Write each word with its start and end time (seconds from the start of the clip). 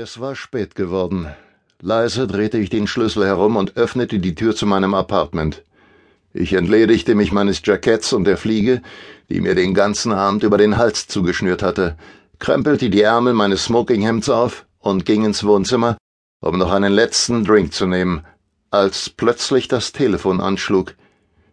Es 0.00 0.20
war 0.20 0.36
spät 0.36 0.76
geworden. 0.76 1.26
Leise 1.80 2.28
drehte 2.28 2.56
ich 2.56 2.70
den 2.70 2.86
Schlüssel 2.86 3.26
herum 3.26 3.56
und 3.56 3.76
öffnete 3.76 4.20
die 4.20 4.36
Tür 4.36 4.54
zu 4.54 4.64
meinem 4.64 4.94
Apartment. 4.94 5.64
Ich 6.32 6.52
entledigte 6.52 7.16
mich 7.16 7.32
meines 7.32 7.62
Jacketts 7.64 8.12
und 8.12 8.22
der 8.22 8.36
Fliege, 8.36 8.80
die 9.28 9.40
mir 9.40 9.56
den 9.56 9.74
ganzen 9.74 10.12
Abend 10.12 10.44
über 10.44 10.56
den 10.56 10.76
Hals 10.76 11.08
zugeschnürt 11.08 11.64
hatte, 11.64 11.96
krempelte 12.38 12.90
die 12.90 13.02
Ärmel 13.02 13.34
meines 13.34 13.64
Smokinghemds 13.64 14.28
auf 14.28 14.66
und 14.78 15.04
ging 15.04 15.24
ins 15.24 15.42
Wohnzimmer, 15.42 15.96
um 16.42 16.58
noch 16.58 16.70
einen 16.70 16.92
letzten 16.92 17.44
Drink 17.44 17.72
zu 17.72 17.86
nehmen, 17.86 18.24
als 18.70 19.10
plötzlich 19.10 19.66
das 19.66 19.90
Telefon 19.90 20.40
anschlug. 20.40 20.94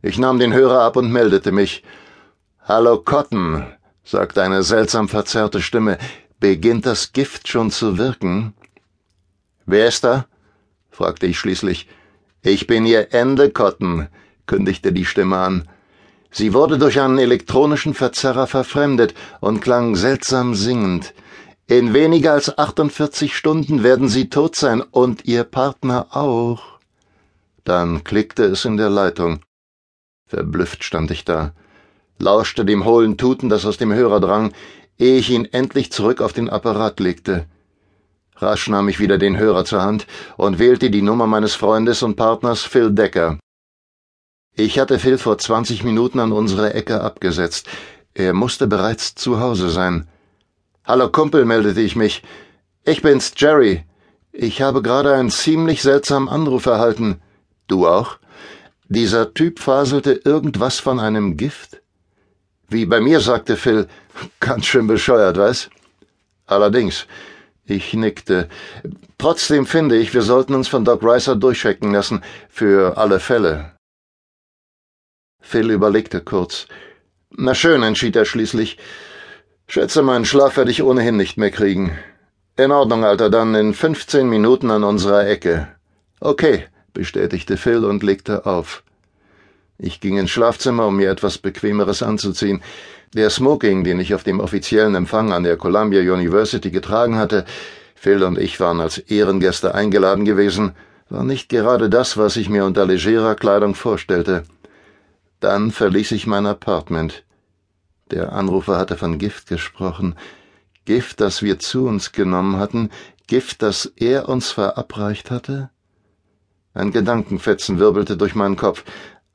Ich 0.00 0.16
nahm 0.16 0.38
den 0.38 0.54
Hörer 0.54 0.80
ab 0.80 0.96
und 0.96 1.12
meldete 1.12 1.52
mich. 1.52 1.84
Hallo 2.64 3.02
Cotton, 3.02 3.66
sagte 4.02 4.42
eine 4.42 4.62
seltsam 4.62 5.10
verzerrte 5.10 5.60
Stimme. 5.60 5.98
Beginnt 6.40 6.86
das 6.86 7.12
Gift 7.12 7.48
schon 7.48 7.70
zu 7.70 7.98
wirken? 7.98 8.54
Wer 9.66 9.88
ist 9.88 10.04
da? 10.04 10.26
fragte 10.90 11.26
ich 11.26 11.38
schließlich. 11.38 11.86
Ich 12.40 12.66
bin 12.66 12.86
Ihr 12.86 13.12
Endecotton, 13.12 14.08
kündigte 14.46 14.94
die 14.94 15.04
Stimme 15.04 15.36
an. 15.36 15.68
Sie 16.30 16.54
wurde 16.54 16.78
durch 16.78 16.98
einen 16.98 17.18
elektronischen 17.18 17.92
Verzerrer 17.92 18.46
verfremdet 18.46 19.12
und 19.40 19.60
klang 19.60 19.96
seltsam 19.96 20.54
singend. 20.54 21.12
In 21.66 21.92
weniger 21.92 22.32
als 22.32 22.56
48 22.56 23.36
Stunden 23.36 23.82
werden 23.82 24.08
Sie 24.08 24.30
tot 24.30 24.56
sein 24.56 24.80
und 24.80 25.26
Ihr 25.26 25.44
Partner 25.44 26.06
auch. 26.10 26.80
Dann 27.64 28.02
klickte 28.02 28.44
es 28.44 28.64
in 28.64 28.78
der 28.78 28.88
Leitung. 28.88 29.40
Verblüfft 30.26 30.84
stand 30.84 31.10
ich 31.10 31.26
da, 31.26 31.52
lauschte 32.18 32.64
dem 32.64 32.86
hohlen 32.86 33.18
Tuten, 33.18 33.50
das 33.50 33.66
aus 33.66 33.76
dem 33.76 33.92
Hörer 33.92 34.20
drang, 34.20 34.54
ehe 35.00 35.16
ich 35.16 35.30
ihn 35.30 35.46
endlich 35.46 35.90
zurück 35.90 36.20
auf 36.20 36.34
den 36.34 36.50
Apparat 36.50 37.00
legte. 37.00 37.46
Rasch 38.36 38.68
nahm 38.68 38.88
ich 38.88 39.00
wieder 39.00 39.18
den 39.18 39.38
Hörer 39.38 39.64
zur 39.64 39.82
Hand 39.82 40.06
und 40.36 40.58
wählte 40.58 40.90
die 40.90 41.02
Nummer 41.02 41.26
meines 41.26 41.54
Freundes 41.54 42.02
und 42.02 42.16
Partners 42.16 42.62
Phil 42.62 42.90
Decker. 42.90 43.38
Ich 44.54 44.78
hatte 44.78 44.98
Phil 44.98 45.16
vor 45.16 45.38
zwanzig 45.38 45.84
Minuten 45.84 46.20
an 46.20 46.32
unsere 46.32 46.74
Ecke 46.74 47.00
abgesetzt. 47.00 47.68
Er 48.12 48.34
musste 48.34 48.66
bereits 48.66 49.14
zu 49.14 49.40
Hause 49.40 49.70
sein. 49.70 50.06
Hallo 50.84 51.08
Kumpel, 51.08 51.44
meldete 51.44 51.80
ich 51.80 51.96
mich. 51.96 52.22
Ich 52.84 53.00
bin's, 53.00 53.32
Jerry. 53.36 53.84
Ich 54.32 54.60
habe 54.60 54.82
gerade 54.82 55.14
einen 55.14 55.30
ziemlich 55.30 55.82
seltsamen 55.82 56.28
Anruf 56.28 56.66
erhalten. 56.66 57.20
Du 57.68 57.86
auch? 57.86 58.18
Dieser 58.88 59.32
Typ 59.32 59.60
faselte 59.60 60.12
irgendwas 60.12 60.78
von 60.78 61.00
einem 61.00 61.36
Gift? 61.36 61.80
Wie 62.70 62.86
bei 62.86 63.00
mir, 63.00 63.20
sagte 63.20 63.56
Phil. 63.56 63.88
Ganz 64.38 64.66
schön 64.66 64.86
bescheuert, 64.86 65.36
was? 65.36 65.68
Allerdings. 66.46 67.06
Ich 67.64 67.94
nickte. 67.94 68.48
Trotzdem 69.18 69.66
finde 69.66 69.96
ich, 69.96 70.14
wir 70.14 70.22
sollten 70.22 70.54
uns 70.54 70.68
von 70.68 70.84
Doc 70.84 71.02
Reiser 71.02 71.36
durchchecken 71.36 71.92
lassen. 71.92 72.22
Für 72.48 72.96
alle 72.96 73.20
Fälle. 73.20 73.72
Phil 75.40 75.70
überlegte 75.70 76.20
kurz. 76.20 76.66
Na 77.30 77.54
schön, 77.54 77.82
entschied 77.82 78.14
er 78.16 78.24
schließlich. 78.24 78.78
Schätze, 79.66 80.02
meinen 80.02 80.24
Schlaf 80.24 80.56
werde 80.56 80.70
ich 80.70 80.82
ohnehin 80.82 81.16
nicht 81.16 81.36
mehr 81.36 81.50
kriegen. 81.50 81.98
In 82.56 82.72
Ordnung, 82.72 83.04
Alter, 83.04 83.30
dann 83.30 83.54
in 83.54 83.74
fünfzehn 83.74 84.28
Minuten 84.28 84.70
an 84.70 84.84
unserer 84.84 85.26
Ecke. 85.26 85.68
Okay, 86.20 86.66
bestätigte 86.92 87.56
Phil 87.56 87.84
und 87.84 88.02
legte 88.02 88.46
auf. 88.46 88.84
Ich 89.82 90.00
ging 90.00 90.18
ins 90.18 90.30
Schlafzimmer, 90.30 90.86
um 90.86 90.96
mir 90.96 91.10
etwas 91.10 91.38
Bequemeres 91.38 92.02
anzuziehen. 92.02 92.62
Der 93.14 93.30
Smoking, 93.30 93.82
den 93.82 93.98
ich 93.98 94.14
auf 94.14 94.22
dem 94.22 94.38
offiziellen 94.38 94.94
Empfang 94.94 95.32
an 95.32 95.42
der 95.42 95.56
Columbia 95.56 96.00
University 96.00 96.70
getragen 96.70 97.16
hatte, 97.16 97.46
Phil 97.94 98.22
und 98.22 98.38
ich 98.38 98.60
waren 98.60 98.80
als 98.80 98.98
Ehrengäste 98.98 99.74
eingeladen 99.74 100.26
gewesen, 100.26 100.72
war 101.08 101.24
nicht 101.24 101.48
gerade 101.48 101.88
das, 101.88 102.18
was 102.18 102.36
ich 102.36 102.50
mir 102.50 102.64
unter 102.64 102.84
legerer 102.84 103.34
Kleidung 103.34 103.74
vorstellte. 103.74 104.44
Dann 105.40 105.70
verließ 105.70 106.12
ich 106.12 106.26
mein 106.26 106.46
Apartment. 106.46 107.24
Der 108.10 108.32
Anrufer 108.32 108.76
hatte 108.76 108.98
von 108.98 109.18
Gift 109.18 109.48
gesprochen. 109.48 110.14
Gift, 110.84 111.20
das 111.20 111.42
wir 111.42 111.58
zu 111.58 111.86
uns 111.86 112.12
genommen 112.12 112.58
hatten, 112.58 112.90
Gift, 113.26 113.62
das 113.62 113.86
er 113.96 114.28
uns 114.28 114.50
verabreicht 114.50 115.30
hatte? 115.30 115.70
Ein 116.74 116.92
Gedankenfetzen 116.92 117.78
wirbelte 117.78 118.16
durch 118.16 118.34
meinen 118.34 118.56
Kopf. 118.56 118.84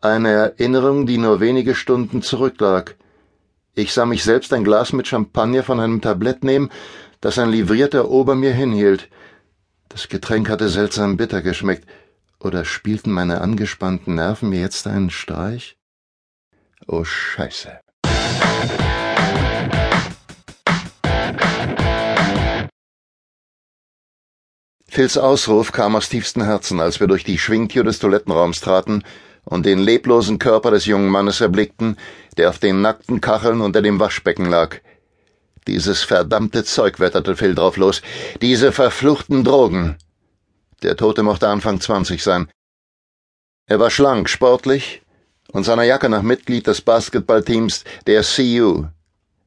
Eine 0.01 0.29
Erinnerung, 0.29 1.05
die 1.05 1.17
nur 1.17 1.39
wenige 1.39 1.73
Stunden 1.73 2.21
zurücklag. 2.21 2.95
Ich 3.73 3.93
sah 3.93 4.05
mich 4.05 4.23
selbst 4.23 4.53
ein 4.53 4.63
Glas 4.63 4.93
mit 4.93 5.07
Champagner 5.07 5.63
von 5.63 5.79
einem 5.79 6.01
Tablett 6.01 6.43
nehmen, 6.43 6.69
das 7.21 7.39
ein 7.39 7.49
livrierter 7.49 8.09
Ober 8.09 8.35
mir 8.35 8.53
hinhielt. 8.53 9.09
Das 9.89 10.07
Getränk 10.07 10.49
hatte 10.49 10.69
seltsam 10.69 11.17
bitter 11.17 11.41
geschmeckt. 11.41 11.87
Oder 12.39 12.65
spielten 12.65 13.11
meine 13.11 13.41
angespannten 13.41 14.15
Nerven 14.15 14.49
mir 14.49 14.59
jetzt 14.59 14.85
einen 14.87 15.09
Streich? 15.09 15.77
Oh 16.85 17.03
Scheiße. 17.03 17.79
Phils 24.87 25.17
Ausruf 25.17 25.71
kam 25.71 25.95
aus 25.95 26.07
tiefstem 26.07 26.43
Herzen, 26.43 26.79
als 26.79 26.99
wir 26.99 27.07
durch 27.07 27.23
die 27.23 27.37
Schwingtür 27.37 27.83
des 27.83 27.99
Toilettenraums 27.99 28.61
traten 28.61 29.03
und 29.45 29.65
den 29.65 29.79
leblosen 29.79 30.39
Körper 30.39 30.71
des 30.71 30.85
jungen 30.85 31.09
Mannes 31.09 31.39
erblickten, 31.39 31.97
der 32.37 32.49
auf 32.49 32.59
den 32.59 32.81
nackten 32.81 33.21
Kacheln 33.21 33.61
unter 33.61 33.81
dem 33.81 33.99
Waschbecken 33.99 34.49
lag. 34.49 34.77
Dieses 35.67 36.03
verdammte 36.03 36.63
Zeug 36.63 36.99
wetterte 36.99 37.35
Phil 37.35 37.55
drauf 37.55 37.77
los. 37.77 38.01
Diese 38.41 38.71
verfluchten 38.71 39.43
Drogen. 39.43 39.97
Der 40.83 40.95
Tote 40.95 41.23
mochte 41.23 41.47
Anfang 41.47 41.79
zwanzig 41.79 42.21
sein. 42.21 42.47
Er 43.67 43.79
war 43.79 43.89
schlank, 43.89 44.29
sportlich 44.29 45.01
und 45.51 45.63
seiner 45.63 45.83
Jacke 45.83 46.09
nach 46.09 46.21
Mitglied 46.21 46.67
des 46.67 46.81
Basketballteams 46.81 47.83
der 48.05 48.21
CU. 48.21 48.85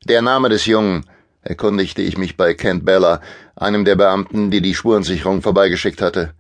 Der 0.06 0.22
Name 0.22 0.48
des 0.48 0.66
Jungen, 0.66 1.06
erkundigte 1.42 2.03
ich 2.03 2.19
mich 2.19 2.37
bei 2.37 2.54
Kent 2.54 2.84
Bella, 2.84 3.20
einem 3.54 3.84
der 3.84 3.97
Beamten, 3.97 4.50
die 4.50 4.60
die 4.60 4.75
Spurensicherung 4.75 5.42
vorbeigeschickt 5.42 6.03
hatte. 6.03 6.34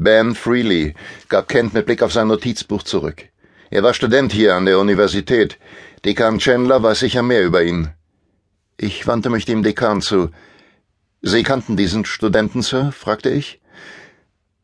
Ben 0.00 0.36
Freely, 0.36 0.94
gab 1.28 1.48
Kent 1.48 1.74
mit 1.74 1.86
Blick 1.86 2.04
auf 2.04 2.12
sein 2.12 2.28
Notizbuch 2.28 2.84
zurück. 2.84 3.24
Er 3.68 3.82
war 3.82 3.94
Student 3.94 4.30
hier 4.30 4.54
an 4.54 4.64
der 4.64 4.78
Universität. 4.78 5.58
Dekan 6.04 6.38
Chandler 6.38 6.80
weiß 6.80 7.00
sicher 7.00 7.24
mehr 7.24 7.44
über 7.44 7.64
ihn. 7.64 7.90
Ich 8.76 9.08
wandte 9.08 9.28
mich 9.28 9.44
dem 9.44 9.64
Dekan 9.64 10.00
zu. 10.00 10.30
Sie 11.20 11.42
kannten 11.42 11.76
diesen 11.76 12.04
Studenten, 12.04 12.62
Sir? 12.62 12.92
fragte 12.92 13.30
ich. 13.30 13.60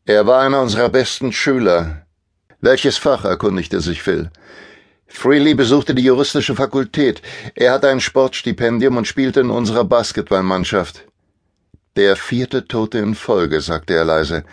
Er 0.05 0.25
war 0.25 0.39
einer 0.39 0.61
unserer 0.61 0.87
besten 0.87 1.33
Schüler. 1.33 2.05
Welches 2.61 2.95
Fach? 2.95 3.25
erkundigte 3.25 3.81
sich 3.81 4.03
Phil. 4.03 4.31
Freely 5.05 5.53
besuchte 5.53 5.93
die 5.93 6.05
juristische 6.05 6.55
Fakultät. 6.55 7.21
Er 7.55 7.73
hatte 7.73 7.89
ein 7.89 7.99
Sportstipendium 7.99 8.95
und 8.95 9.05
spielte 9.05 9.41
in 9.41 9.49
unserer 9.49 9.83
Basketballmannschaft. 9.83 11.03
Der 11.97 12.15
vierte 12.15 12.69
Tote 12.69 12.99
in 12.99 13.15
Folge, 13.15 13.59
sagte 13.59 13.95
er 13.95 14.05
leise. 14.05 14.45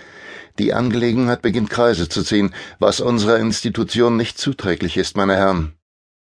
Die 0.59 0.75
Angelegenheit 0.75 1.43
beginnt 1.43 1.71
Kreise 1.71 2.09
zu 2.09 2.23
ziehen, 2.23 2.55
was 2.79 3.01
unserer 3.01 3.39
Institution 3.39 4.17
nicht 4.17 4.39
zuträglich 4.39 4.97
ist, 4.97 5.17
meine 5.17 5.37
Herren. 5.37 5.75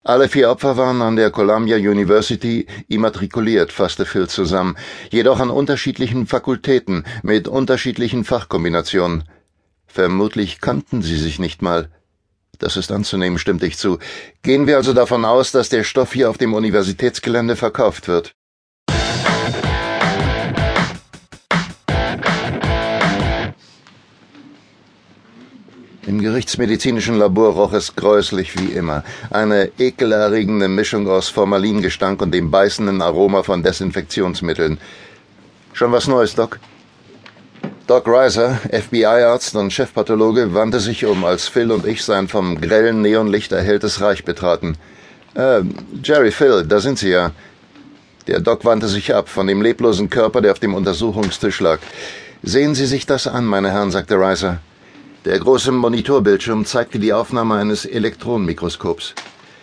Alle 0.03 0.29
vier 0.29 0.51
Opfer 0.51 0.77
waren 0.77 1.01
an 1.01 1.15
der 1.15 1.31
Columbia 1.31 1.77
University 1.77 2.67
immatrikuliert, 2.87 3.71
fasste 3.71 4.05
Phil 4.05 4.27
zusammen, 4.27 4.77
jedoch 5.09 5.39
an 5.39 5.49
unterschiedlichen 5.49 6.27
Fakultäten 6.27 7.05
mit 7.23 7.47
unterschiedlichen 7.47 8.23
Fachkombinationen. 8.23 9.23
Vermutlich 9.87 10.61
kannten 10.61 11.01
sie 11.01 11.17
sich 11.17 11.39
nicht 11.39 11.63
mal. 11.63 11.89
Das 12.59 12.77
ist 12.77 12.91
anzunehmen, 12.91 13.39
stimmte 13.39 13.65
ich 13.65 13.77
zu. 13.77 13.97
Gehen 14.43 14.67
wir 14.67 14.77
also 14.77 14.93
davon 14.93 15.25
aus, 15.25 15.51
dass 15.51 15.69
der 15.69 15.83
Stoff 15.83 16.13
hier 16.13 16.29
auf 16.29 16.37
dem 16.37 16.53
Universitätsgelände 16.53 17.55
verkauft 17.55 18.07
wird. 18.07 18.35
Im 26.07 26.21
gerichtsmedizinischen 26.21 27.17
Labor 27.17 27.53
roch 27.53 27.73
es 27.73 27.95
gräuslich 27.95 28.55
wie 28.59 28.73
immer. 28.73 29.03
Eine 29.31 29.71
ekelerregende 29.79 30.67
Mischung 30.67 31.09
aus 31.09 31.29
Formalingestank 31.29 32.21
und 32.21 32.31
dem 32.31 32.51
beißenden 32.51 33.01
Aroma 33.01 33.41
von 33.41 33.63
Desinfektionsmitteln. 33.63 34.77
Schon 35.73 35.91
was 35.91 36.07
Neues, 36.07 36.35
Doc? 36.35 36.59
Doc 37.87 38.07
Reiser, 38.07 38.59
FBI-Arzt 38.71 39.55
und 39.55 39.73
Chefpathologe, 39.73 40.53
wandte 40.53 40.79
sich 40.79 41.05
um, 41.05 41.25
als 41.25 41.47
Phil 41.47 41.71
und 41.71 41.87
ich 41.87 42.03
sein 42.03 42.27
vom 42.27 42.61
grellen 42.61 43.01
Neonlicht 43.01 43.51
erhelltes 43.51 43.99
Reich 43.99 44.23
betraten. 44.23 44.77
Äh, 45.33 45.61
Jerry, 46.03 46.31
Phil, 46.31 46.65
da 46.67 46.79
sind 46.79 46.99
Sie 46.99 47.09
ja. 47.09 47.31
Der 48.27 48.41
Doc 48.41 48.63
wandte 48.63 48.87
sich 48.87 49.13
ab 49.13 49.27
von 49.27 49.47
dem 49.47 49.61
leblosen 49.61 50.09
Körper, 50.11 50.41
der 50.41 50.51
auf 50.51 50.59
dem 50.59 50.75
Untersuchungstisch 50.75 51.59
lag. 51.61 51.79
Sehen 52.43 52.75
Sie 52.75 52.85
sich 52.85 53.07
das 53.07 53.25
an, 53.27 53.45
meine 53.45 53.71
Herren, 53.71 53.89
sagte 53.89 54.19
Reiser. 54.19 54.59
Der 55.25 55.39
große 55.39 55.71
Monitorbildschirm 55.71 56.65
zeigte 56.65 56.99
die 56.99 57.11
Aufnahme 57.11 57.55
eines 57.55 57.83
Elektronenmikroskops. 57.87 59.15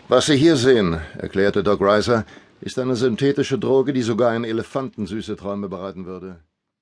Was 0.09 0.27
Sie 0.27 0.37
hier 0.37 0.57
sehen, 0.57 1.01
erklärte 1.17 1.63
Doc 1.63 1.81
Reiser, 1.81 2.25
ist 2.61 2.81
eine 2.81 2.97
synthetische 2.97 3.61
Droge, 3.61 3.93
die 3.93 4.03
sogar 4.03 4.31
ein 4.31 4.43
Elefanten 4.43 5.07
süße 5.07 5.37
Träume 5.37 5.69
bereiten 5.69 6.05
würde. 6.05 6.41